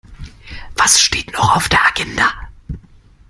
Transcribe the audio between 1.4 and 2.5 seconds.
auf der Agenda?